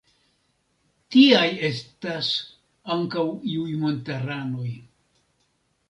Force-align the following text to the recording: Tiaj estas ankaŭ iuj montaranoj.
Tiaj 1.15 1.43
estas 1.69 2.31
ankaŭ 2.97 3.27
iuj 3.61 3.79
montaranoj. 3.87 4.69